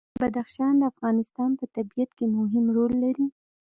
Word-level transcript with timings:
بدخشان 0.21 0.73
د 0.77 0.81
افغانستان 0.91 1.49
په 1.59 1.65
طبیعت 1.75 2.09
کې 2.17 2.25
مهم 2.37 2.65
رول 2.77 2.93
لري. 3.03 3.27